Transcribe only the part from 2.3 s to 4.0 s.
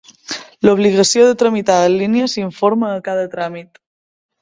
s'informa en cada tràmit.